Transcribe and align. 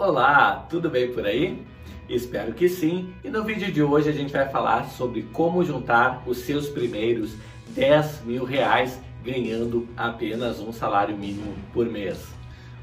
Olá, 0.00 0.66
tudo 0.70 0.88
bem 0.88 1.12
por 1.12 1.26
aí? 1.26 1.62
Espero 2.08 2.54
que 2.54 2.70
sim. 2.70 3.12
E 3.22 3.28
no 3.28 3.44
vídeo 3.44 3.70
de 3.70 3.82
hoje 3.82 4.08
a 4.08 4.12
gente 4.12 4.32
vai 4.32 4.48
falar 4.48 4.88
sobre 4.88 5.24
como 5.24 5.62
juntar 5.62 6.22
os 6.26 6.38
seus 6.38 6.70
primeiros 6.70 7.34
10 7.74 8.22
mil 8.24 8.44
reais 8.46 8.98
ganhando 9.22 9.86
apenas 9.94 10.58
um 10.58 10.72
salário 10.72 11.14
mínimo 11.14 11.54
por 11.70 11.84
mês. 11.84 12.28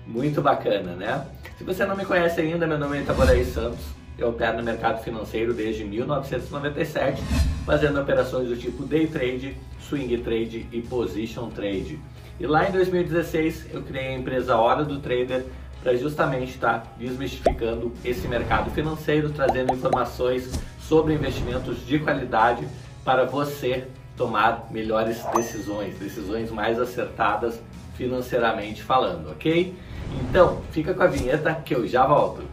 Muito 0.05 0.43
bacana, 0.43 0.93
né? 0.93 1.25
Se 1.57 1.63
você 1.63 1.87
não 1.87 1.97
me 1.97 2.05
conhece 2.05 2.39
ainda, 2.39 2.67
meu 2.67 2.77
nome 2.77 2.99
é 2.99 3.01
Itaboraí 3.01 3.43
Santos. 3.43 3.83
Eu 4.15 4.29
opero 4.29 4.57
no 4.57 4.63
mercado 4.63 5.03
financeiro 5.03 5.55
desde 5.55 5.85
1997, 5.85 7.19
fazendo 7.65 7.99
operações 7.99 8.47
do 8.47 8.55
tipo 8.55 8.83
day 8.83 9.07
trade, 9.07 9.57
swing 9.79 10.15
trade 10.19 10.67
e 10.71 10.83
position 10.83 11.49
trade. 11.49 11.99
E 12.39 12.45
lá 12.45 12.69
em 12.69 12.71
2016 12.71 13.73
eu 13.73 13.81
criei 13.81 14.09
a 14.09 14.13
empresa 14.13 14.55
Hora 14.55 14.85
do 14.85 14.99
Trader 14.99 15.43
para 15.81 15.95
justamente 15.95 16.51
estar 16.51 16.81
tá 16.81 16.87
desmistificando 16.97 17.93
esse 18.03 18.27
mercado 18.27 18.71
financeiro, 18.71 19.29
trazendo 19.29 19.73
informações 19.73 20.51
sobre 20.79 21.13
investimentos 21.13 21.85
de 21.85 21.99
qualidade 21.99 22.67
para 23.03 23.25
você 23.25 23.87
tomar 24.15 24.67
melhores 24.71 25.23
decisões, 25.35 25.97
decisões 25.99 26.51
mais 26.51 26.79
acertadas 26.79 27.61
financeiramente 27.95 28.83
falando, 28.83 29.31
ok? 29.31 29.75
Então, 30.21 30.61
fica 30.71 30.93
com 30.93 31.03
a 31.03 31.07
vinheta 31.07 31.53
que 31.53 31.75
eu 31.75 31.87
já 31.87 32.05
volto. 32.05 32.43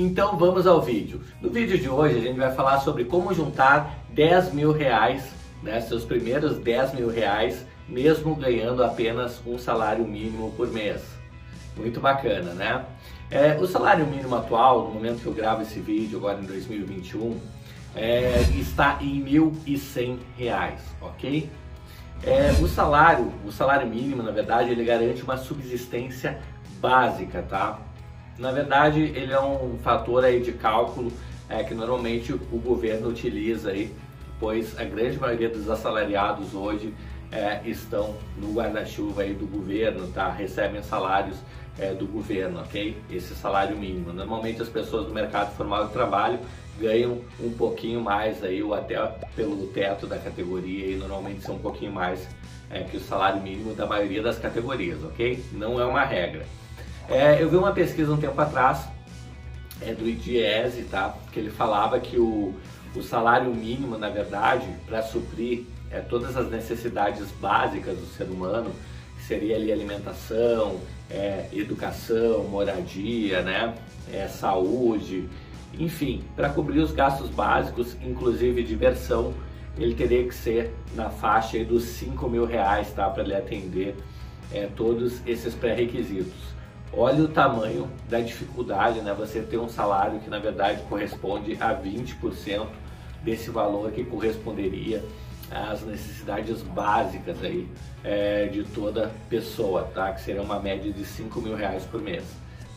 Então 0.00 0.36
vamos 0.36 0.64
ao 0.64 0.80
vídeo. 0.80 1.20
No 1.42 1.50
vídeo 1.50 1.76
de 1.76 1.88
hoje 1.88 2.18
a 2.18 2.20
gente 2.20 2.38
vai 2.38 2.54
falar 2.54 2.78
sobre 2.78 3.04
como 3.04 3.34
juntar 3.34 3.98
10 4.10 4.52
mil 4.52 4.70
reais, 4.70 5.24
né, 5.60 5.80
seus 5.80 6.04
primeiros 6.04 6.56
10 6.56 6.94
mil 6.94 7.08
reais, 7.08 7.66
mesmo 7.88 8.32
ganhando 8.36 8.84
apenas 8.84 9.42
um 9.44 9.58
salário 9.58 10.06
mínimo 10.06 10.52
por 10.56 10.68
mês. 10.68 11.02
Muito 11.76 11.98
bacana, 11.98 12.52
né? 12.52 12.84
É, 13.28 13.56
o 13.56 13.66
salário 13.66 14.06
mínimo 14.06 14.36
atual, 14.36 14.86
no 14.86 14.94
momento 14.94 15.20
que 15.20 15.26
eu 15.26 15.34
gravo 15.34 15.62
esse 15.62 15.80
vídeo, 15.80 16.18
agora 16.18 16.38
em 16.38 16.44
2021, 16.44 17.36
é, 17.96 18.40
está 18.56 18.98
em 19.00 19.24
R$ 19.24 19.40
1.100, 19.66 20.74
ok? 21.00 21.50
É, 22.22 22.52
o 22.62 22.68
salário, 22.68 23.32
o 23.44 23.50
salário 23.50 23.88
mínimo, 23.88 24.22
na 24.22 24.30
verdade, 24.30 24.70
ele 24.70 24.84
garante 24.84 25.24
uma 25.24 25.36
subsistência 25.36 26.38
básica, 26.80 27.42
tá? 27.42 27.80
Na 28.38 28.52
verdade, 28.52 29.00
ele 29.00 29.32
é 29.32 29.40
um 29.40 29.76
fator 29.78 30.24
aí 30.24 30.40
de 30.40 30.52
cálculo 30.52 31.12
é, 31.48 31.64
que 31.64 31.74
normalmente 31.74 32.32
o 32.32 32.58
governo 32.58 33.08
utiliza 33.08 33.70
aí, 33.70 33.92
pois 34.38 34.78
a 34.78 34.84
grande 34.84 35.18
maioria 35.18 35.48
dos 35.48 35.68
assalariados 35.68 36.54
hoje 36.54 36.94
é, 37.32 37.60
estão 37.64 38.14
no 38.36 38.52
guarda-chuva 38.52 39.22
aí 39.22 39.34
do 39.34 39.46
governo, 39.46 40.06
tá? 40.08 40.30
Recebem 40.30 40.82
salários 40.82 41.36
é, 41.78 41.92
do 41.92 42.06
governo, 42.06 42.60
ok? 42.60 42.96
Esse 43.10 43.34
salário 43.34 43.76
mínimo. 43.76 44.12
Normalmente 44.12 44.62
as 44.62 44.68
pessoas 44.68 45.06
do 45.06 45.12
mercado 45.12 45.54
formal 45.56 45.88
de 45.88 45.92
trabalho 45.92 46.38
ganham 46.78 47.20
um 47.40 47.50
pouquinho 47.50 48.00
mais 48.00 48.42
aí, 48.44 48.62
ou 48.62 48.72
até 48.72 48.96
pelo 49.34 49.66
teto 49.68 50.06
da 50.06 50.16
categoria, 50.16 50.92
e 50.92 50.94
normalmente 50.94 51.42
são 51.42 51.56
um 51.56 51.58
pouquinho 51.58 51.90
mais 51.90 52.28
é, 52.70 52.84
que 52.84 52.96
o 52.96 53.00
salário 53.00 53.42
mínimo 53.42 53.74
da 53.74 53.84
maioria 53.84 54.22
das 54.22 54.38
categorias, 54.38 55.02
ok? 55.02 55.42
Não 55.52 55.80
é 55.80 55.84
uma 55.84 56.04
regra. 56.04 56.46
É, 57.08 57.42
eu 57.42 57.48
vi 57.48 57.56
uma 57.56 57.72
pesquisa 57.72 58.12
um 58.12 58.18
tempo 58.18 58.38
atrás, 58.38 58.86
é, 59.80 59.94
do 59.94 60.06
IDIESE, 60.06 60.82
tá? 60.84 61.14
Que 61.32 61.40
ele 61.40 61.50
falava 61.50 61.98
que 61.98 62.18
o, 62.18 62.54
o 62.94 63.02
salário 63.02 63.54
mínimo, 63.54 63.96
na 63.96 64.10
verdade, 64.10 64.66
para 64.86 65.02
suprir 65.02 65.64
é, 65.90 66.00
todas 66.00 66.36
as 66.36 66.50
necessidades 66.50 67.30
básicas 67.40 67.96
do 67.96 68.06
ser 68.06 68.24
humano, 68.24 68.70
que 69.16 69.24
seria 69.24 69.56
ali 69.56 69.72
alimentação, 69.72 70.80
é, 71.10 71.46
educação, 71.52 72.44
moradia, 72.44 73.40
né? 73.40 73.74
É, 74.12 74.28
saúde, 74.28 75.28
enfim, 75.78 76.22
para 76.36 76.50
cobrir 76.50 76.80
os 76.80 76.92
gastos 76.92 77.30
básicos, 77.30 77.96
inclusive 78.02 78.62
diversão, 78.62 79.32
ele 79.78 79.94
teria 79.94 80.26
que 80.26 80.34
ser 80.34 80.74
na 80.94 81.08
faixa 81.08 81.64
dos 81.64 81.84
5 81.84 82.28
mil 82.28 82.44
reais, 82.44 82.92
tá? 82.92 83.08
Para 83.08 83.22
ele 83.22 83.34
atender 83.34 83.96
é, 84.52 84.66
todos 84.76 85.26
esses 85.26 85.54
pré-requisitos. 85.54 86.57
Olha 86.92 87.24
o 87.24 87.28
tamanho 87.28 87.88
da 88.08 88.18
dificuldade, 88.20 89.00
né? 89.00 89.14
Você 89.14 89.40
ter 89.40 89.58
um 89.58 89.68
salário 89.68 90.20
que 90.20 90.30
na 90.30 90.38
verdade 90.38 90.82
corresponde 90.88 91.56
a 91.60 91.74
20% 91.74 92.66
desse 93.22 93.50
valor 93.50 93.90
que 93.90 94.04
corresponderia 94.04 95.04
às 95.50 95.82
necessidades 95.82 96.62
básicas 96.62 97.42
aí 97.42 97.68
é, 98.02 98.46
de 98.46 98.64
toda 98.64 99.10
pessoa, 99.28 99.82
tá? 99.94 100.12
Que 100.12 100.20
seria 100.20 100.42
uma 100.42 100.60
média 100.60 100.92
de 100.92 101.04
5 101.04 101.40
mil 101.40 101.54
reais 101.54 101.84
por 101.84 102.00
mês, 102.00 102.24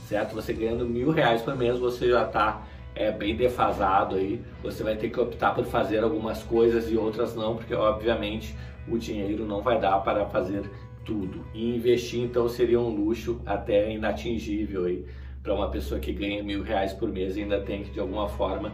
certo? 0.08 0.36
Você 0.36 0.54
ganhando 0.54 0.86
mil 0.86 1.12
reais 1.12 1.42
por 1.42 1.56
mês, 1.56 1.80
você 1.80 2.10
já 2.10 2.26
está 2.26 2.64
é, 2.96 3.12
bem 3.12 3.36
defasado 3.36 4.16
aí. 4.16 4.42
Você 4.64 4.84
vai 4.84 4.96
ter 4.96 5.10
que 5.10 5.20
optar 5.20 5.54
por 5.54 5.66
fazer 5.66 6.04
algumas 6.04 6.44
coisas 6.44 6.92
e 6.92 6.98
outras 6.98 7.36
não, 7.36 7.56
porque 7.56 7.74
obviamente 7.74 8.56
o 8.88 8.98
dinheiro 8.98 9.46
não 9.46 9.62
vai 9.62 9.80
dar 9.80 10.00
para 10.00 10.26
fazer 10.26 10.70
tudo. 11.06 11.46
E 11.54 11.76
investir 11.76 12.22
então 12.22 12.48
seria 12.48 12.80
um 12.80 12.90
luxo 12.90 13.42
até 13.46 13.92
inatingível 13.92 14.86
aí 14.86 15.06
para 15.42 15.54
uma 15.54 15.70
pessoa 15.70 16.00
que 16.00 16.14
ganha 16.14 16.44
mil 16.44 16.64
reais 16.64 16.94
por 16.94 17.10
mês 17.10 17.36
e 17.36 17.42
ainda 17.42 17.60
tem 17.62 17.84
que 17.84 17.92
de 17.92 18.00
alguma 18.00 18.28
forma 18.28 18.74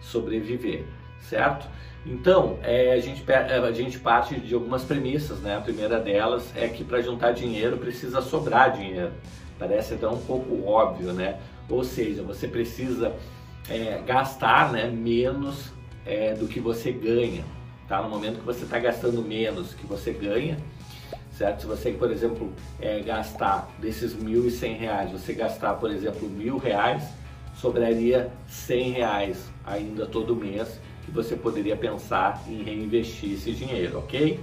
sobreviver, 0.00 0.84
certo? 1.20 1.68
Então 2.06 2.58
é, 2.62 2.92
a, 2.92 3.00
gente, 3.00 3.24
é, 3.28 3.58
a 3.58 3.72
gente 3.72 3.98
parte 3.98 4.38
de 4.38 4.54
algumas 4.54 4.84
premissas, 4.84 5.40
né? 5.40 5.56
A 5.56 5.60
primeira 5.60 5.98
delas 5.98 6.52
é 6.56 6.68
que 6.68 6.84
para 6.84 7.00
juntar 7.00 7.32
dinheiro 7.32 7.78
precisa 7.78 8.20
sobrar 8.20 8.72
dinheiro. 8.72 9.12
Parece 9.58 9.94
até 9.94 10.06
um 10.08 10.18
pouco 10.18 10.64
óbvio, 10.66 11.12
né? 11.12 11.38
Ou 11.68 11.82
seja, 11.82 12.22
você 12.22 12.46
precisa 12.46 13.14
é, 13.68 14.02
gastar 14.06 14.72
né, 14.72 14.88
menos 14.88 15.72
é, 16.04 16.34
do 16.34 16.46
que 16.46 16.60
você 16.60 16.92
ganha. 16.92 17.44
Tá? 17.88 18.02
No 18.02 18.08
momento 18.08 18.40
que 18.40 18.46
você 18.46 18.64
está 18.64 18.78
gastando 18.78 19.22
menos 19.22 19.74
que 19.74 19.86
você 19.86 20.12
ganha, 20.12 20.58
certo? 21.36 21.62
Se 21.62 21.66
você, 21.66 21.90
por 21.90 22.10
exemplo, 22.10 22.52
é, 22.80 23.00
gastar 23.00 23.68
desses 23.78 24.14
mil 24.14 24.46
e 24.46 24.50
cem 24.50 24.74
reais, 24.76 25.10
você 25.10 25.32
gastar, 25.32 25.74
por 25.74 25.90
exemplo, 25.90 26.28
mil 26.28 26.58
reais, 26.58 27.02
sobraria 27.56 28.30
cem 28.46 28.92
reais 28.92 29.50
ainda 29.64 30.06
todo 30.06 30.34
mês 30.34 30.80
que 31.04 31.10
você 31.10 31.36
poderia 31.36 31.76
pensar 31.76 32.42
em 32.48 32.62
reinvestir 32.62 33.34
esse 33.34 33.52
dinheiro, 33.52 33.98
ok? 33.98 34.40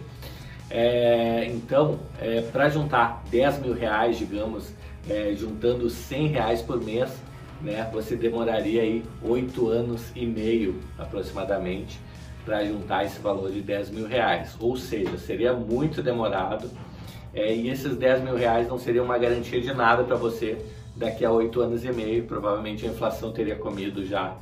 É, 0.69 1.45
então, 1.47 1.99
é, 2.19 2.41
para 2.41 2.69
juntar 2.69 3.23
10 3.29 3.59
mil 3.59 3.73
reais, 3.73 4.17
digamos, 4.17 4.71
é, 5.09 5.33
juntando 5.35 5.89
100 5.89 6.27
reais 6.27 6.61
por 6.61 6.81
mês, 6.81 7.11
né, 7.61 7.89
você 7.91 8.15
demoraria 8.15 8.81
aí 8.81 9.03
8 9.21 9.67
anos 9.67 10.11
e 10.15 10.25
meio 10.25 10.79
aproximadamente 10.97 11.99
para 12.43 12.63
juntar 12.65 13.05
esse 13.05 13.19
valor 13.19 13.51
de 13.51 13.61
10 13.61 13.91
mil 13.91 14.07
reais. 14.07 14.55
Ou 14.59 14.75
seja, 14.75 15.17
seria 15.17 15.53
muito 15.53 16.01
demorado 16.01 16.69
é, 17.33 17.53
e 17.53 17.69
esses 17.69 17.95
10 17.95 18.23
mil 18.23 18.35
reais 18.35 18.67
não 18.67 18.77
seriam 18.77 19.05
uma 19.05 19.17
garantia 19.17 19.61
de 19.61 19.73
nada 19.73 20.03
para 20.03 20.15
você 20.15 20.57
daqui 20.95 21.23
a 21.23 21.31
8 21.31 21.61
anos 21.61 21.85
e 21.85 21.91
meio. 21.91 22.23
Provavelmente 22.25 22.85
a 22.85 22.89
inflação 22.89 23.31
teria 23.31 23.55
comido 23.55 24.05
já 24.05 24.35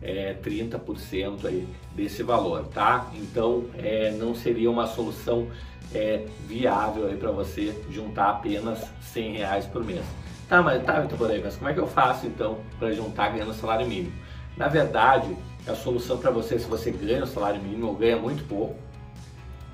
é, 0.00 0.34
30% 0.42 1.44
aí 1.44 1.68
desse 1.94 2.22
valor, 2.22 2.64
tá? 2.68 3.10
Então 3.14 3.64
é, 3.78 4.10
não 4.12 4.34
seria 4.34 4.70
uma 4.70 4.86
solução 4.86 5.48
é, 5.94 6.24
viável 6.46 7.06
aí 7.06 7.16
para 7.16 7.30
você 7.30 7.74
juntar 7.90 8.30
apenas 8.30 8.82
100 9.02 9.32
reais 9.36 9.66
por 9.66 9.84
mês. 9.84 10.04
Tá, 10.48 10.60
mas 10.62 10.82
tá, 10.84 11.02
então, 11.04 11.18
mas 11.42 11.56
como 11.56 11.70
é 11.70 11.74
que 11.74 11.80
eu 11.80 11.86
faço 11.86 12.26
então 12.26 12.58
para 12.78 12.92
juntar 12.92 13.30
ganhando 13.30 13.54
salário 13.54 13.86
mínimo? 13.86 14.12
Na 14.56 14.68
verdade, 14.68 15.34
a 15.66 15.74
solução 15.74 16.18
para 16.18 16.30
você, 16.30 16.58
se 16.58 16.66
você 16.66 16.90
ganha 16.90 17.24
o 17.24 17.26
salário 17.26 17.62
mínimo 17.62 17.88
ou 17.88 17.94
ganha 17.94 18.16
muito 18.16 18.46
pouco, 18.48 18.76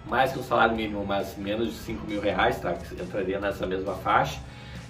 mais 0.07 0.33
que 0.33 0.39
o 0.39 0.43
salário 0.43 0.75
mínimo, 0.75 1.05
mas 1.05 1.37
menos 1.37 1.69
de 1.69 1.75
5 1.75 2.07
mil 2.07 2.21
reais, 2.21 2.61
tá? 2.61 2.73
que 2.75 2.95
entraria 2.95 3.39
nessa 3.39 3.67
mesma 3.67 3.95
faixa, 3.95 4.41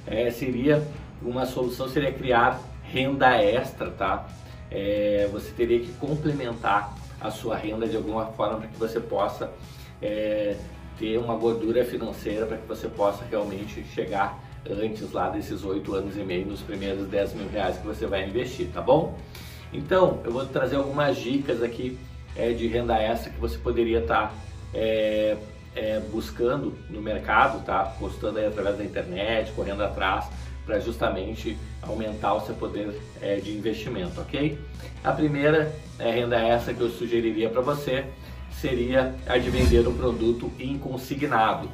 é, 0.07 0.31
seria 0.31 0.83
uma 1.21 1.45
solução 1.47 1.89
seria 1.89 2.13
criar 2.13 2.61
renda 2.85 3.37
extra, 3.43 3.91
tá? 3.91 4.29
É, 4.71 5.29
você 5.33 5.51
teria 5.51 5.81
que 5.81 5.93
complementar 5.95 6.95
a 7.21 7.31
sua 7.31 7.57
renda 7.57 7.87
de 7.87 7.97
alguma 7.97 8.27
forma 8.27 8.59
para 8.59 8.69
que 8.69 8.79
você 8.79 9.01
possa 9.01 9.51
é, 10.01 10.57
ter 10.99 11.19
uma 11.19 11.35
gordura 11.35 11.85
financeira 11.85 12.47
para 12.47 12.57
que 12.57 12.67
você 12.67 12.89
possa 12.89 13.25
realmente 13.25 13.85
chegar 13.95 14.39
antes 14.69 15.11
lá 15.13 15.29
desses 15.29 15.65
8 15.65 15.95
anos 15.95 16.17
e 16.17 16.21
meio 16.21 16.47
nos 16.47 16.61
primeiros 16.61 17.09
10 17.09 17.35
mil 17.35 17.49
reais 17.49 17.79
que 17.79 17.87
você 17.87 18.07
vai 18.07 18.27
investir, 18.27 18.69
tá 18.73 18.81
bom? 18.81 19.19
Então, 19.73 20.21
eu 20.25 20.33
vou 20.33 20.47
trazer 20.47 20.77
algumas 20.77 21.17
dicas 21.17 21.63
aqui 21.63 21.99
é, 22.37 22.53
de 22.53 22.67
renda 22.67 22.97
extra 22.97 23.31
que 23.31 23.41
você 23.41 23.59
poderia 23.59 24.01
estar 24.01 24.29
tá, 24.29 24.35
é, 24.73 25.37
é, 25.75 26.01
buscando 26.11 26.77
no 26.89 27.01
mercado, 27.01 27.65
tá? 27.65 27.85
Postando 27.99 28.39
aí 28.39 28.47
através 28.47 28.79
da 28.79 28.85
internet, 28.85 29.53
correndo 29.53 29.83
atrás, 29.83 30.27
para 30.65 30.79
justamente 30.79 31.57
aumentar 31.83 32.35
o 32.35 32.41
seu 32.41 32.55
poder 32.55 32.95
é, 33.21 33.37
de 33.37 33.57
investimento, 33.57 34.21
ok? 34.21 34.59
A 35.03 35.13
primeira 35.13 35.75
é, 35.99 36.11
renda 36.11 36.37
essa 36.37 36.73
que 36.73 36.81
eu 36.81 36.91
sugeriria 36.91 37.49
para 37.49 37.61
você 37.61 38.05
seria 38.53 39.15
a 39.27 39.39
de 39.39 39.51
vender 39.51 39.87
um 39.87 39.97
produto 39.97 40.51
inconsignado. 40.59 41.71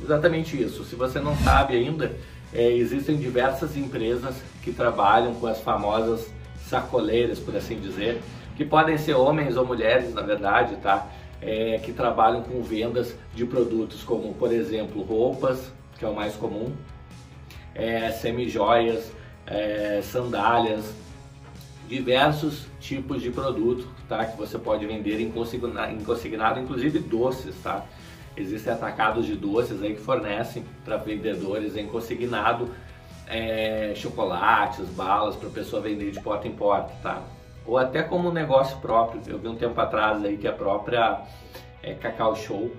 Exatamente 0.00 0.60
isso. 0.60 0.84
Se 0.84 0.94
você 0.94 1.18
não 1.18 1.36
sabe 1.38 1.76
ainda, 1.76 2.14
é, 2.52 2.70
existem 2.70 3.16
diversas 3.16 3.76
empresas 3.76 4.36
que 4.62 4.72
trabalham 4.72 5.34
com 5.34 5.46
as 5.46 5.60
famosas 5.60 6.30
sacoleiras, 6.68 7.38
por 7.38 7.56
assim 7.56 7.80
dizer, 7.80 8.20
que 8.56 8.64
podem 8.64 8.98
ser 8.98 9.14
homens 9.14 9.56
ou 9.56 9.64
mulheres, 9.64 10.12
na 10.12 10.22
verdade, 10.22 10.76
tá? 10.76 11.06
É, 11.40 11.78
que 11.84 11.92
trabalham 11.92 12.42
com 12.42 12.62
vendas 12.62 13.14
de 13.34 13.46
produtos 13.46 14.02
como, 14.02 14.34
por 14.34 14.52
exemplo, 14.52 15.02
roupas, 15.02 15.72
que 15.98 16.04
é 16.04 16.08
o 16.08 16.14
mais 16.14 16.34
comum, 16.34 16.72
é, 17.74 18.10
semi-joias, 18.10 19.12
é, 19.46 20.00
sandálias, 20.02 20.92
diversos 21.88 22.66
tipos 22.80 23.22
de 23.22 23.30
produto, 23.30 23.88
tá? 24.08 24.24
Que 24.24 24.36
você 24.36 24.58
pode 24.58 24.84
vender 24.86 25.20
em 25.20 25.30
consignado, 25.30 25.92
em 25.92 26.04
consignado 26.04 26.60
inclusive 26.60 26.98
doces, 26.98 27.54
tá? 27.62 27.84
Existem 28.36 28.72
atacados 28.72 29.26
de 29.26 29.34
doces 29.34 29.82
aí 29.82 29.94
que 29.94 30.00
fornecem 30.00 30.64
para 30.84 30.96
vendedores 30.96 31.76
em 31.76 31.86
consignado 31.86 32.68
é, 33.28 33.92
chocolates, 33.94 34.88
balas 34.90 35.36
para 35.36 35.48
a 35.48 35.52
pessoa 35.52 35.82
vender 35.82 36.10
de 36.10 36.20
porta 36.20 36.48
em 36.48 36.52
porta, 36.52 36.92
tá? 37.02 37.22
Ou 37.66 37.76
até 37.76 38.02
como 38.02 38.32
negócio 38.32 38.78
próprio. 38.78 39.20
Eu 39.26 39.38
vi 39.38 39.48
um 39.48 39.56
tempo 39.56 39.78
atrás 39.78 40.24
aí 40.24 40.38
que 40.38 40.48
a 40.48 40.52
própria 40.52 41.20
é, 41.82 41.92
Cacau 41.94 42.34
Show, 42.34 42.72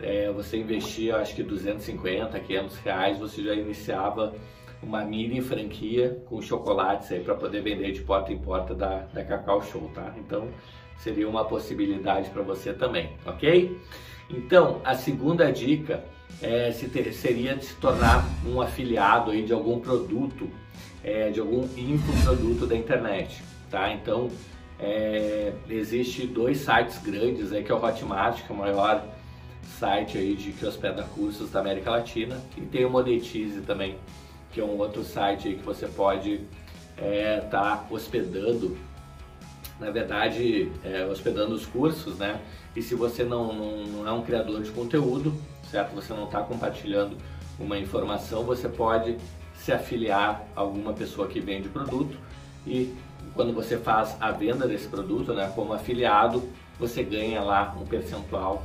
é, 0.00 0.30
você 0.30 0.58
investia 0.58 1.16
acho 1.16 1.34
que 1.34 1.42
250, 1.42 2.38
500 2.38 2.78
reais, 2.78 3.18
você 3.18 3.42
já 3.42 3.54
iniciava 3.54 4.34
uma 4.82 5.04
mini 5.04 5.40
franquia 5.40 6.22
com 6.26 6.40
chocolates 6.40 7.10
aí 7.10 7.20
para 7.20 7.34
poder 7.34 7.62
vender 7.62 7.92
de 7.92 8.02
porta 8.02 8.32
em 8.32 8.38
porta 8.38 8.74
da, 8.74 9.06
da 9.12 9.24
Cacau 9.24 9.62
Show, 9.62 9.90
tá? 9.94 10.14
Então 10.18 10.48
seria 10.98 11.28
uma 11.28 11.44
possibilidade 11.44 12.30
para 12.30 12.42
você 12.42 12.72
também, 12.72 13.10
ok? 13.24 13.78
Então 14.30 14.80
a 14.84 14.94
segunda 14.94 15.50
dica 15.52 16.04
é, 16.42 16.70
se 16.72 16.88
ter, 16.88 17.12
seria 17.12 17.54
de 17.54 17.64
se 17.64 17.74
tornar 17.76 18.24
um 18.44 18.60
afiliado 18.60 19.30
aí 19.30 19.42
de 19.42 19.52
algum 19.52 19.80
produto, 19.80 20.48
é, 21.02 21.30
de 21.30 21.40
algum 21.40 21.64
infoproduto 21.76 22.66
da 22.66 22.76
internet, 22.76 23.42
tá? 23.70 23.92
Então, 23.92 24.28
é, 24.78 25.52
existe 25.68 26.26
dois 26.26 26.58
sites 26.58 26.98
grandes 26.98 27.52
aí, 27.52 27.64
que 27.64 27.72
é 27.72 27.74
o 27.74 27.82
Hotmart, 27.82 28.42
que 28.44 28.52
é 28.52 28.54
o 28.54 28.58
maior 28.58 29.04
site 29.78 30.18
aí 30.18 30.34
de 30.34 30.52
que 30.52 30.64
hospeda 30.64 31.02
cursos 31.14 31.50
da 31.50 31.60
América 31.60 31.90
Latina, 31.90 32.40
e 32.56 32.60
tem 32.60 32.84
o 32.84 32.90
Monetize 32.90 33.62
também, 33.62 33.96
que 34.56 34.60
é 34.62 34.64
um 34.64 34.78
outro 34.78 35.04
site 35.04 35.50
que 35.50 35.62
você 35.62 35.86
pode 35.86 36.40
estar 36.96 37.04
é, 37.06 37.40
tá 37.40 37.84
hospedando, 37.90 38.74
na 39.78 39.90
verdade, 39.90 40.72
é, 40.82 41.04
hospedando 41.04 41.54
os 41.54 41.66
cursos, 41.66 42.16
né? 42.16 42.40
E 42.74 42.80
se 42.80 42.94
você 42.94 43.22
não, 43.22 43.52
não, 43.52 43.84
não 43.84 44.08
é 44.08 44.12
um 44.12 44.22
criador 44.22 44.62
de 44.62 44.70
conteúdo, 44.70 45.38
certo? 45.70 45.94
Você 45.94 46.14
não 46.14 46.24
está 46.24 46.40
compartilhando 46.40 47.18
uma 47.60 47.76
informação, 47.78 48.44
você 48.44 48.66
pode 48.66 49.18
se 49.54 49.72
afiliar 49.72 50.42
a 50.56 50.60
alguma 50.62 50.94
pessoa 50.94 51.28
que 51.28 51.38
vende 51.38 51.68
produto 51.68 52.16
e 52.66 52.94
quando 53.34 53.52
você 53.52 53.76
faz 53.76 54.16
a 54.18 54.30
venda 54.30 54.66
desse 54.66 54.88
produto, 54.88 55.34
né, 55.34 55.52
como 55.54 55.74
afiliado, 55.74 56.42
você 56.78 57.02
ganha 57.02 57.42
lá 57.42 57.76
um 57.78 57.84
percentual 57.84 58.64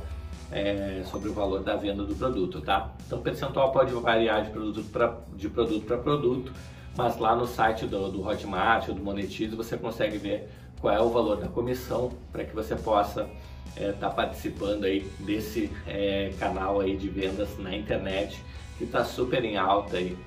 é, 0.52 1.02
sobre 1.10 1.30
o 1.30 1.32
valor 1.32 1.62
da 1.62 1.74
venda 1.76 2.04
do 2.04 2.14
produto, 2.14 2.60
tá? 2.60 2.92
Então 3.06 3.18
o 3.18 3.22
percentual 3.22 3.72
pode 3.72 3.92
variar 3.94 4.44
de 4.44 4.50
produto 4.50 4.84
para 4.90 5.16
de 5.34 5.48
produto 5.48 5.98
produto, 5.98 6.52
mas 6.96 7.18
lá 7.18 7.34
no 7.34 7.46
site 7.46 7.86
do, 7.86 8.10
do 8.10 8.26
Hotmart 8.26 8.88
ou 8.88 8.94
do 8.94 9.02
Monetize 9.02 9.56
você 9.56 9.76
consegue 9.76 10.18
ver 10.18 10.48
qual 10.80 10.94
é 10.94 11.00
o 11.00 11.08
valor 11.08 11.36
da 11.36 11.48
comissão 11.48 12.12
para 12.30 12.44
que 12.44 12.54
você 12.54 12.76
possa 12.76 13.28
estar 13.76 13.82
é, 13.82 13.92
tá 13.92 14.10
participando 14.10 14.84
aí 14.84 15.08
desse 15.20 15.70
é, 15.86 16.32
canal 16.38 16.80
aí 16.80 16.96
de 16.96 17.08
vendas 17.08 17.56
na 17.58 17.74
internet 17.74 18.42
que 18.76 18.84
está 18.84 19.04
super 19.04 19.44
em 19.44 19.56
alta 19.56 19.96
aí, 19.96 20.18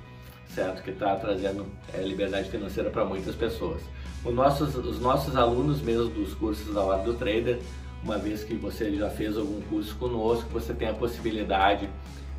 certo? 0.48 0.82
Que 0.82 0.92
está 0.92 1.16
trazendo 1.16 1.68
é, 1.94 2.02
liberdade 2.02 2.50
financeira 2.50 2.90
para 2.90 3.04
muitas 3.06 3.36
pessoas. 3.36 3.82
Os 4.24 4.34
nossos, 4.34 4.76
os 4.76 5.00
nossos 5.00 5.36
alunos 5.36 5.82
mesmo 5.82 6.10
dos 6.10 6.34
cursos 6.34 6.74
da 6.74 6.82
Hora 6.82 7.04
do 7.04 7.14
Trader, 7.14 7.60
uma 8.06 8.20
vez 8.20 8.44
que 8.44 8.54
você 8.54 8.96
já 8.96 9.10
fez 9.10 9.36
algum 9.36 9.60
curso 9.62 9.96
conosco, 9.96 10.48
você 10.52 10.76
tem 10.76 10.88
a 10.88 10.94
possibilidade 10.94 11.90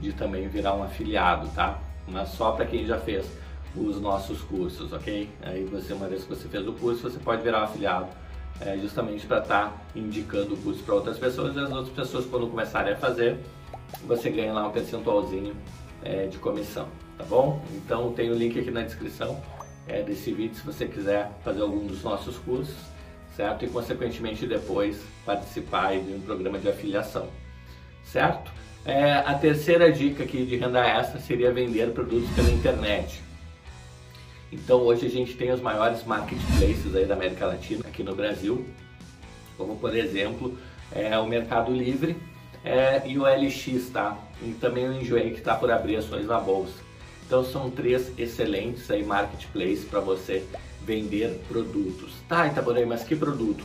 de 0.00 0.12
também 0.12 0.46
virar 0.46 0.74
um 0.74 0.82
afiliado, 0.84 1.48
tá? 1.56 1.80
Mas 2.06 2.28
só 2.28 2.52
para 2.52 2.64
quem 2.64 2.86
já 2.86 3.00
fez 3.00 3.26
os 3.74 4.00
nossos 4.00 4.40
cursos, 4.42 4.92
ok? 4.92 5.28
Aí 5.42 5.64
você, 5.64 5.92
uma 5.92 6.06
vez 6.06 6.22
que 6.22 6.28
você 6.28 6.48
fez 6.48 6.66
o 6.68 6.72
curso, 6.72 7.02
você 7.02 7.18
pode 7.18 7.42
virar 7.42 7.62
um 7.62 7.64
afiliado 7.64 8.06
é, 8.60 8.78
justamente 8.78 9.26
para 9.26 9.38
estar 9.38 9.70
tá 9.70 9.82
indicando 9.96 10.54
o 10.54 10.56
curso 10.56 10.84
para 10.84 10.94
outras 10.94 11.18
pessoas 11.18 11.56
e 11.56 11.58
as 11.58 11.70
outras 11.70 11.94
pessoas 11.94 12.24
quando 12.26 12.46
começarem 12.46 12.92
a 12.92 12.96
fazer, 12.96 13.36
você 14.06 14.30
ganha 14.30 14.52
lá 14.52 14.68
um 14.68 14.70
percentualzinho 14.70 15.52
é, 16.04 16.26
de 16.26 16.38
comissão, 16.38 16.86
tá 17.18 17.24
bom? 17.24 17.60
Então 17.74 18.12
tem 18.12 18.30
o 18.30 18.34
link 18.34 18.56
aqui 18.56 18.70
na 18.70 18.82
descrição 18.82 19.42
é, 19.88 20.00
desse 20.00 20.32
vídeo 20.32 20.54
se 20.54 20.64
você 20.64 20.86
quiser 20.86 21.32
fazer 21.42 21.62
algum 21.62 21.84
dos 21.88 22.04
nossos 22.04 22.38
cursos, 22.38 22.76
certo? 23.36 23.64
E 23.64 23.68
consequentemente 23.68 24.46
depois 24.46 24.98
participar 25.24 25.92
de 25.98 26.12
um 26.12 26.20
programa 26.20 26.58
de 26.58 26.68
afiliação, 26.68 27.28
certo? 28.02 28.50
É, 28.84 29.12
a 29.12 29.34
terceira 29.34 29.92
dica 29.92 30.24
aqui 30.24 30.46
de 30.46 30.56
renda 30.56 30.80
extra 30.80 31.20
seria 31.20 31.52
vender 31.52 31.90
produtos 31.90 32.30
pela 32.30 32.50
internet. 32.50 33.20
Então 34.50 34.78
hoje 34.78 35.06
a 35.06 35.10
gente 35.10 35.34
tem 35.34 35.52
os 35.52 35.60
maiores 35.60 36.04
marketplaces 36.04 36.94
aí 36.94 37.04
da 37.04 37.14
América 37.14 37.46
Latina 37.46 37.82
aqui 37.86 38.02
no 38.02 38.14
Brasil, 38.14 38.64
como 39.58 39.76
por 39.76 39.94
exemplo 39.94 40.56
é, 40.92 41.18
o 41.18 41.26
Mercado 41.26 41.72
Livre 41.72 42.16
é, 42.64 43.02
e 43.06 43.18
o 43.18 43.24
LX, 43.24 43.90
tá? 43.92 44.16
E 44.40 44.52
também 44.52 44.88
o 44.88 44.92
Enjoei 44.92 45.32
que 45.32 45.38
está 45.38 45.56
por 45.56 45.70
abrir 45.70 45.96
ações 45.96 46.26
na 46.26 46.38
bolsa. 46.38 46.86
Então 47.26 47.44
são 47.44 47.68
três 47.68 48.16
excelentes 48.16 48.88
aí 48.88 49.04
marketplaces 49.04 49.84
para 49.84 49.98
você 49.98 50.44
vender 50.86 51.40
produtos. 51.48 52.12
Tá, 52.28 52.46
Itaborei, 52.46 52.86
mas 52.86 53.02
que 53.02 53.16
produto? 53.16 53.64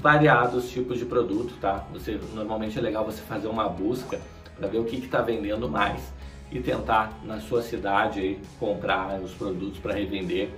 Variados 0.00 0.70
tipos 0.70 0.98
de 0.98 1.06
produto, 1.06 1.54
tá? 1.60 1.86
Você 1.92 2.20
normalmente 2.34 2.78
é 2.78 2.82
legal 2.82 3.04
você 3.04 3.22
fazer 3.22 3.48
uma 3.48 3.68
busca 3.68 4.20
para 4.56 4.68
ver 4.68 4.78
o 4.78 4.84
que 4.84 4.96
está 4.96 5.22
vendendo 5.22 5.68
mais 5.68 6.12
e 6.50 6.60
tentar 6.60 7.18
na 7.24 7.40
sua 7.40 7.62
cidade 7.62 8.20
aí, 8.20 8.38
comprar 8.60 9.18
os 9.20 9.32
produtos 9.32 9.78
para 9.78 9.94
revender 9.94 10.50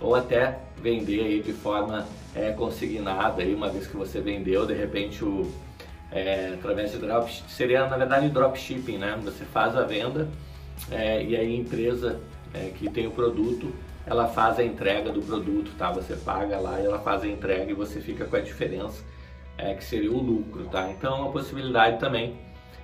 ou 0.00 0.14
até 0.14 0.58
vender 0.80 1.20
aí 1.20 1.42
de 1.42 1.52
forma 1.52 2.06
é, 2.34 2.50
consignada 2.52 3.42
aí 3.42 3.54
uma 3.54 3.68
vez 3.68 3.86
que 3.86 3.94
você 3.94 4.20
vendeu 4.20 4.64
de 4.64 4.72
repente 4.72 5.22
o 5.22 5.52
é, 6.10 6.54
através 6.54 6.92
de 6.92 6.98
drop 6.98 7.30
seria 7.48 7.86
na 7.86 7.96
verdade 7.96 8.30
dropshipping 8.30 8.96
né 8.96 9.18
você 9.22 9.44
faz 9.44 9.76
a 9.76 9.82
venda 9.82 10.28
é, 10.90 11.22
e 11.22 11.36
aí 11.36 11.54
a 11.54 11.56
empresa 11.56 12.20
é, 12.54 12.70
que 12.70 12.88
tem 12.88 13.06
o 13.06 13.10
produto 13.10 13.70
ela 14.06 14.28
faz 14.28 14.58
a 14.58 14.64
entrega 14.64 15.10
do 15.10 15.22
produto 15.22 15.70
tá 15.78 15.90
você 15.90 16.16
paga 16.16 16.58
lá 16.58 16.80
e 16.80 16.86
ela 16.86 16.98
faz 16.98 17.22
a 17.22 17.28
entrega 17.28 17.70
e 17.70 17.74
você 17.74 18.00
fica 18.00 18.24
com 18.24 18.36
a 18.36 18.40
diferença 18.40 19.04
é, 19.56 19.74
que 19.74 19.84
seria 19.84 20.10
o 20.10 20.20
lucro 20.20 20.64
tá 20.64 20.90
então 20.90 21.16
é 21.16 21.20
uma 21.20 21.32
possibilidade 21.32 21.98
também 21.98 22.36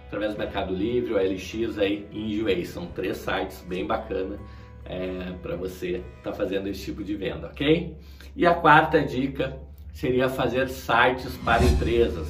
através 0.08 0.32
do 0.32 0.38
Mercado 0.38 0.74
Livre, 0.74 1.12
o 1.12 1.16
LX 1.16 1.78
aí 1.78 2.06
e 2.10 2.32
Enjoei. 2.32 2.64
São 2.64 2.86
três 2.86 3.18
sites 3.18 3.62
bem 3.68 3.86
bacana 3.86 4.38
é, 4.84 5.32
para 5.42 5.54
você 5.54 6.02
estar 6.18 6.30
tá 6.30 6.32
fazendo 6.32 6.66
esse 6.66 6.86
tipo 6.86 7.04
de 7.04 7.14
venda, 7.14 7.46
ok? 7.48 7.94
E 8.34 8.46
a 8.46 8.54
quarta 8.54 9.02
dica 9.02 9.58
seria 9.92 10.28
fazer 10.28 10.68
sites 10.68 11.36
para 11.38 11.62
empresas, 11.62 12.28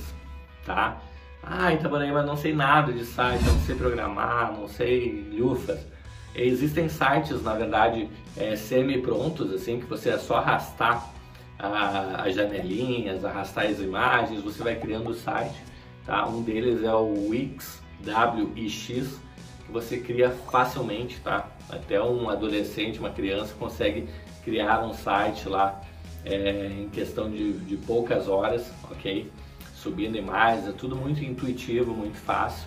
tá? 0.64 1.00
Ah, 1.42 1.72
Itaboraí, 1.72 2.10
mas 2.10 2.26
não 2.26 2.36
sei 2.36 2.52
nada 2.52 2.92
de 2.92 3.04
site, 3.04 3.44
não 3.44 3.58
sei 3.60 3.76
programar, 3.76 4.52
não 4.52 4.66
sei 4.66 5.30
lufas. 5.32 5.86
Existem 6.34 6.88
sites, 6.88 7.42
na 7.42 7.54
verdade, 7.54 8.08
é, 8.36 8.54
semi-prontos, 8.54 9.52
assim, 9.52 9.80
que 9.80 9.86
você 9.86 10.10
é 10.10 10.18
só 10.18 10.36
arrastar 10.36 11.10
a, 11.58 12.22
as 12.22 12.34
janelinhas, 12.34 13.24
arrastar 13.24 13.66
as 13.66 13.80
imagens, 13.80 14.42
você 14.42 14.62
vai 14.62 14.76
criando 14.76 15.10
o 15.10 15.14
site 15.14 15.68
Tá? 16.08 16.26
Um 16.26 16.40
deles 16.40 16.82
é 16.84 16.94
o 16.94 17.28
Wix, 17.28 17.82
W-I-X, 18.00 19.20
que 19.66 19.70
você 19.70 19.98
cria 19.98 20.30
facilmente, 20.30 21.20
tá? 21.20 21.46
Até 21.68 22.02
um 22.02 22.30
adolescente, 22.30 22.98
uma 22.98 23.10
criança 23.10 23.54
consegue 23.58 24.08
criar 24.42 24.82
um 24.86 24.94
site 24.94 25.46
lá 25.50 25.82
é, 26.24 26.72
em 26.80 26.88
questão 26.88 27.30
de, 27.30 27.52
de 27.52 27.76
poucas 27.76 28.26
horas, 28.26 28.72
ok? 28.90 29.30
Subindo 29.74 30.16
imagens, 30.16 30.66
é 30.66 30.72
tudo 30.72 30.96
muito 30.96 31.22
intuitivo, 31.22 31.92
muito 31.92 32.16
fácil, 32.16 32.66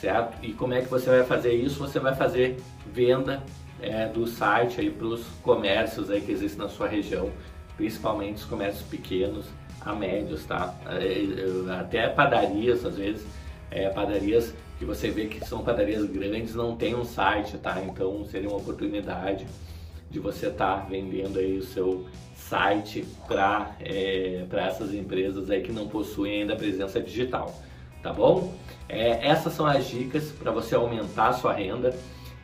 certo? 0.00 0.36
E 0.42 0.52
como 0.52 0.74
é 0.74 0.80
que 0.80 0.88
você 0.88 1.08
vai 1.08 1.24
fazer 1.24 1.52
isso? 1.52 1.78
Você 1.78 1.98
vai 1.98 2.14
fazer 2.14 2.56
venda 2.86 3.42
é, 3.80 4.06
do 4.06 4.26
site 4.26 4.80
aí 4.80 4.90
para 4.90 5.06
os 5.06 5.26
comércios 5.42 6.10
aí 6.10 6.20
que 6.20 6.32
existem 6.32 6.62
na 6.62 6.68
sua 6.68 6.88
região, 6.88 7.30
principalmente 7.76 8.36
os 8.36 8.44
comércios 8.44 8.86
pequenos, 8.88 9.46
a 9.80 9.94
médios, 9.94 10.44
tá? 10.44 10.74
É, 10.86 11.72
até 11.78 12.08
padarias, 12.08 12.84
às 12.84 12.96
vezes, 12.96 13.26
é, 13.70 13.88
padarias 13.90 14.54
que 14.78 14.84
você 14.84 15.10
vê 15.10 15.26
que 15.26 15.44
são 15.46 15.62
padarias 15.62 16.04
grandes, 16.06 16.54
não 16.54 16.76
tem 16.76 16.94
um 16.94 17.04
site, 17.04 17.58
tá? 17.58 17.80
Então 17.82 18.24
seria 18.24 18.48
uma 18.48 18.58
oportunidade 18.58 19.46
de 20.10 20.18
você 20.18 20.46
estar 20.46 20.80
tá 20.80 20.86
vendendo 20.88 21.38
aí 21.38 21.58
o 21.58 21.62
seu 21.62 22.06
site 22.36 23.06
para 23.26 23.74
é, 23.80 24.46
essas 24.52 24.94
empresas 24.94 25.50
aí 25.50 25.62
que 25.62 25.72
não 25.72 25.88
possuem 25.88 26.42
ainda 26.42 26.56
presença 26.56 27.00
digital, 27.00 27.54
tá 28.02 28.12
bom? 28.12 28.54
É, 28.88 29.26
essas 29.26 29.52
são 29.54 29.66
as 29.66 29.86
dicas 29.86 30.30
para 30.30 30.50
você 30.50 30.74
aumentar 30.74 31.28
a 31.28 31.32
sua 31.32 31.52
renda, 31.52 31.94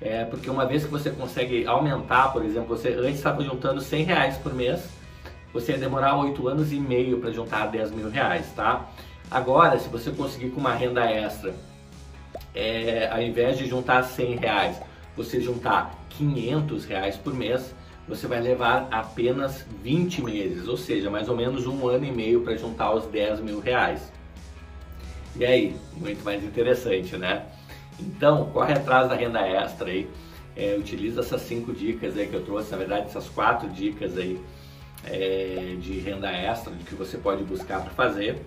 é, 0.01 0.25
porque 0.25 0.49
uma 0.49 0.65
vez 0.65 0.85
que 0.85 0.91
você 0.91 1.11
consegue 1.11 1.67
aumentar, 1.67 2.33
por 2.33 2.45
exemplo, 2.45 2.69
você 2.77 2.91
antes 2.95 3.17
estava 3.17 3.43
juntando 3.43 3.81
100 3.81 4.05
reais 4.05 4.37
por 4.39 4.55
mês, 4.55 4.89
você 5.53 5.73
ia 5.73 5.79
demorar 5.79 6.17
8 6.17 6.49
anos 6.49 6.73
e 6.73 6.81
meio 6.81 7.19
para 7.19 7.31
juntar 7.31 7.67
10 7.67 7.91
mil 7.91 8.09
reais, 8.09 8.47
tá? 8.55 8.89
Agora, 9.31 9.79
se 9.79 9.89
você 9.89 10.11
conseguir 10.11 10.51
com 10.51 10.61
uma 10.61 10.75
renda 10.75 11.05
extra, 11.05 11.55
é, 12.55 13.09
ao 13.13 13.21
invés 13.21 13.59
de 13.59 13.67
juntar 13.67 14.03
100 14.03 14.37
reais, 14.37 14.81
você 15.17 15.41
juntar 15.41 15.95
500 16.11 16.85
reais 16.85 17.17
por 17.17 17.35
mês, 17.35 17.75
você 18.09 18.27
vai 18.27 18.41
levar 18.41 18.89
apenas 18.91 19.65
20 19.83 20.23
meses, 20.23 20.67
ou 20.67 20.77
seja, 20.77 21.11
mais 21.11 21.29
ou 21.29 21.37
menos 21.37 21.67
um 21.67 21.87
ano 21.89 22.05
e 22.05 22.11
meio 22.11 22.43
para 22.43 22.57
juntar 22.57 22.93
os 22.93 23.07
10 23.07 23.41
mil 23.41 23.61
reais. 23.61 24.13
E 25.37 25.45
aí, 25.45 25.77
muito 25.97 26.25
mais 26.25 26.43
interessante, 26.43 27.17
né? 27.17 27.47
Então, 27.99 28.47
corre 28.51 28.73
atrás 28.73 29.09
da 29.09 29.15
renda 29.15 29.41
extra 29.41 29.91
aí, 29.91 30.09
é, 30.57 30.77
utiliza 30.79 31.21
essas 31.21 31.43
cinco 31.43 31.73
dicas 31.73 32.17
aí 32.17 32.27
que 32.27 32.35
eu 32.35 32.45
trouxe, 32.45 32.71
na 32.71 32.79
verdade 32.79 33.07
essas 33.07 33.29
quatro 33.29 33.69
dicas 33.69 34.17
aí 34.17 34.41
é, 35.05 35.77
de 35.81 35.99
renda 36.01 36.31
extra 36.31 36.73
de 36.75 36.85
que 36.85 36.95
você 36.95 37.17
pode 37.17 37.43
buscar 37.45 37.81
para 37.81 37.91
fazer, 37.91 38.39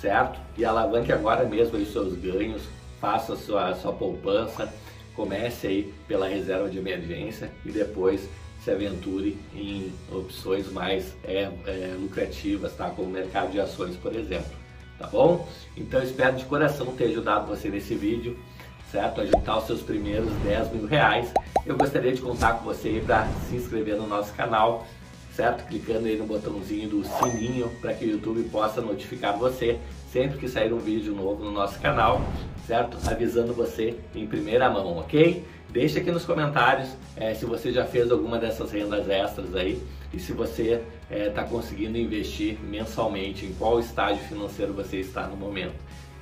certo? 0.00 0.40
E 0.56 0.64
alavanque 0.64 1.12
agora 1.12 1.44
mesmo 1.44 1.76
aí 1.76 1.86
seus 1.86 2.14
ganhos, 2.14 2.62
faça 3.00 3.34
a 3.34 3.36
sua, 3.36 3.74
sua 3.74 3.92
poupança, 3.92 4.72
comece 5.14 5.66
aí 5.66 5.94
pela 6.08 6.26
reserva 6.26 6.68
de 6.68 6.78
emergência 6.78 7.50
e 7.64 7.70
depois 7.70 8.28
se 8.62 8.70
aventure 8.70 9.38
em 9.54 9.92
opções 10.10 10.70
mais 10.70 11.14
é, 11.24 11.50
é, 11.66 11.96
lucrativas, 11.98 12.74
tá? 12.74 12.90
como 12.90 13.08
o 13.08 13.10
mercado 13.10 13.52
de 13.52 13.60
ações, 13.60 13.96
por 13.96 14.14
exemplo. 14.14 14.60
Tá 15.00 15.06
bom? 15.06 15.48
Então 15.74 16.02
espero 16.02 16.36
de 16.36 16.44
coração 16.44 16.88
ter 16.88 17.04
ajudado 17.04 17.46
você 17.46 17.70
nesse 17.70 17.94
vídeo, 17.94 18.38
certo? 18.92 19.22
A 19.22 19.24
juntar 19.24 19.56
os 19.56 19.64
seus 19.64 19.80
primeiros 19.80 20.30
10 20.44 20.72
mil 20.72 20.86
reais. 20.86 21.32
Eu 21.64 21.74
gostaria 21.74 22.12
de 22.12 22.20
contar 22.20 22.58
com 22.58 22.66
você 22.66 23.02
para 23.04 23.26
se 23.48 23.56
inscrever 23.56 23.96
no 23.96 24.06
nosso 24.06 24.34
canal, 24.34 24.86
certo? 25.34 25.66
Clicando 25.66 26.06
aí 26.06 26.18
no 26.18 26.26
botãozinho 26.26 26.86
do 26.86 27.02
sininho 27.02 27.70
para 27.80 27.94
que 27.94 28.04
o 28.04 28.10
YouTube 28.10 28.42
possa 28.50 28.82
notificar 28.82 29.38
você 29.38 29.78
sempre 30.12 30.38
que 30.38 30.48
sair 30.48 30.72
um 30.72 30.78
vídeo 30.78 31.14
novo 31.14 31.44
no 31.44 31.52
nosso 31.52 31.78
canal, 31.80 32.20
certo? 32.66 32.98
Avisando 33.08 33.52
você 33.54 33.96
em 34.14 34.26
primeira 34.26 34.68
mão, 34.68 34.98
ok? 34.98 35.44
Deixe 35.70 35.98
aqui 36.00 36.10
nos 36.10 36.24
comentários 36.24 36.88
é, 37.16 37.32
se 37.32 37.46
você 37.46 37.70
já 37.72 37.84
fez 37.84 38.10
alguma 38.10 38.38
dessas 38.38 38.72
rendas 38.72 39.08
extras 39.08 39.54
aí 39.54 39.80
e 40.12 40.18
se 40.18 40.32
você 40.32 40.82
está 41.08 41.14
é, 41.14 41.30
tá 41.30 41.44
conseguindo 41.44 41.96
investir 41.96 42.58
mensalmente, 42.60 43.46
em 43.46 43.52
qual 43.54 43.78
estágio 43.78 44.22
financeiro 44.24 44.72
você 44.72 44.98
está 44.98 45.28
no 45.28 45.36
momento. 45.36 45.74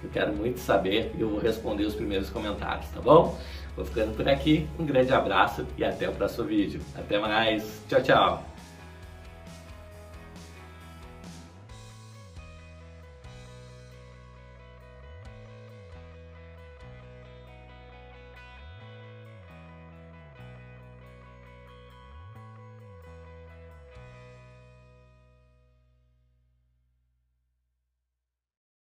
Eu 0.03 0.11
quero 0.11 0.33
muito 0.35 0.61
saber 0.61 1.11
e 1.17 1.21
eu 1.23 1.31
vou 1.31 1.41
responder 1.41 1.85
os 1.85 1.95
primeiros 1.95 2.29
comentários, 2.29 2.89
tá 2.91 3.01
bom? 3.01 3.39
Vou 3.75 3.85
ficando 3.85 4.15
por 4.15 4.29
aqui, 4.29 4.67
um 4.79 4.85
grande 4.85 5.13
abraço 5.13 5.67
e 5.79 5.85
até 5.85 6.09
o 6.09 6.13
próximo 6.13 6.47
vídeo. 6.47 6.81
Até 6.95 7.19
mais, 7.19 7.83
tchau, 7.89 8.03
tchau! 8.03 8.58